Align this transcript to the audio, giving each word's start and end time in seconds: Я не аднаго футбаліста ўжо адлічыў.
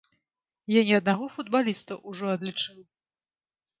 Я 0.75 0.81
не 0.87 0.95
аднаго 1.01 1.25
футбаліста 1.37 1.99
ўжо 2.13 2.25
адлічыў. 2.35 2.79